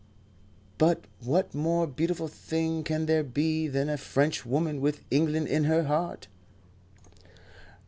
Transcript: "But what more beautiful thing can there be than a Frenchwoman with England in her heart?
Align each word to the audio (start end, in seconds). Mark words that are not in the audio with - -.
"But 0.79 1.05
what 1.19 1.53
more 1.53 1.85
beautiful 1.85 2.27
thing 2.27 2.83
can 2.83 3.05
there 3.05 3.23
be 3.23 3.67
than 3.67 3.87
a 3.87 3.97
Frenchwoman 3.99 4.81
with 4.81 5.01
England 5.11 5.47
in 5.47 5.65
her 5.65 5.83
heart? 5.83 6.27